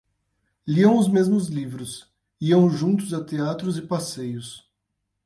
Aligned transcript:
Liam 0.67 0.97
os 0.97 1.07
mesmos 1.07 1.47
livros, 1.47 2.11
iam 2.41 2.67
juntos 2.71 3.13
a 3.13 3.23
teatros 3.23 3.77
e 3.77 3.83
passeios. 3.83 4.67